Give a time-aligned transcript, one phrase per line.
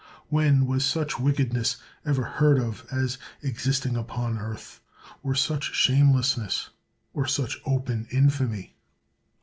[0.29, 6.69] When was such wickedness ever heard of as existing upon earth t or such shamelessnesst
[7.13, 8.77] or such open infamy?